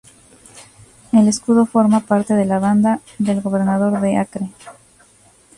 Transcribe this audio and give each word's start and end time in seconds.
El 1.11 1.27
escudo 1.27 1.67
forma 1.67 1.99
parte 1.99 2.33
de 2.33 2.45
la 2.45 2.57
banda 2.57 3.01
del 3.19 3.39
gobernador 3.41 4.01
de 4.01 4.17
Acre. 4.17 4.49